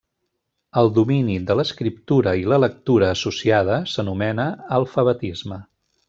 El 0.81 0.87
domini 0.93 1.33
de 1.49 1.57
l'escriptura 1.59 2.33
i 2.41 2.47
la 2.53 2.59
lectura 2.63 3.11
associada 3.17 3.75
s'anomena 3.95 4.47
alfabetisme. 4.83 5.61